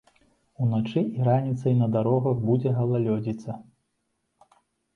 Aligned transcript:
Уначы 0.63 1.03
і 1.17 1.27
раніцай 1.27 1.73
на 1.83 1.87
дарогах 1.97 2.43
будзе 2.49 2.75
галалёдзіца. 2.81 3.61